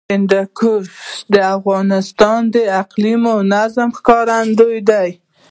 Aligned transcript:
هندوکش 0.13 0.87
د 1.33 1.35
افغانستان 1.57 2.39
د 2.55 2.57
اقلیمي 2.81 3.35
نظام 3.53 3.89
ښکارندوی 3.97 4.79
ده. 4.89 5.03